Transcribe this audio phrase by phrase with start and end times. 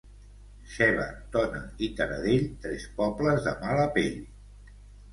[0.75, 1.05] Seva,
[1.35, 4.21] Tona i Taradell, tres pobles de mala pell.